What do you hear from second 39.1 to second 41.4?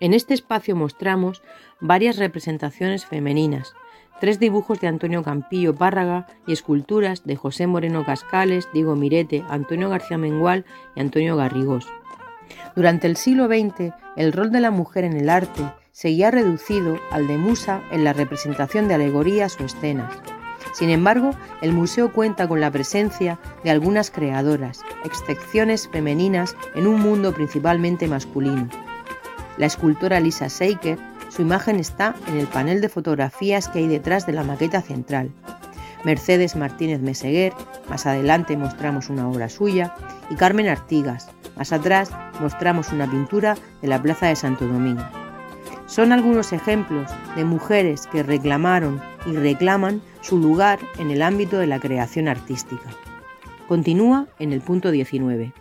una obra suya, y Carmen Artigas,